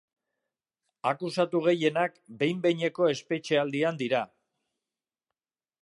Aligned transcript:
Akusatu 1.09 1.61
gehienak 1.67 2.17
behin-behineko 2.39 3.11
espetxealdian 3.17 4.01
dira. 4.05 4.27